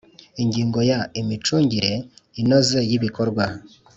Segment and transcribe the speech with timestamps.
[0.41, 1.91] Ingingo ya imicungire
[2.41, 3.45] inoze y ibikorarwa